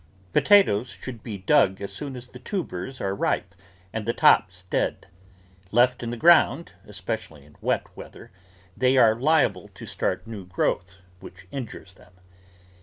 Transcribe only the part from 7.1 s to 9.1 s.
cially in wet weather, they